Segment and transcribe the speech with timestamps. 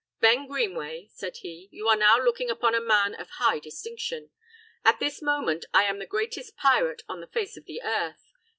[0.19, 4.31] "Ben Greenway," said he, "you are now looking upon a man of high distinction.
[4.83, 8.33] At this moment I am the greatest pirate on the face of the earth.